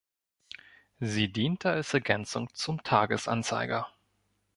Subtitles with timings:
[0.99, 3.87] Sie diente als Ergänzung zum "Tages-Anzeiger".